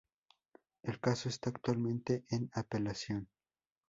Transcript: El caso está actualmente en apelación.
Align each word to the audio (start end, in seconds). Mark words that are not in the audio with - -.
El 0.81 0.99
caso 0.99 1.29
está 1.29 1.51
actualmente 1.51 2.23
en 2.31 2.49
apelación. 2.55 3.29